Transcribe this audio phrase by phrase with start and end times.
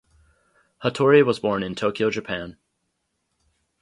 [0.83, 2.57] Hattori was born in Tokyo, Japan.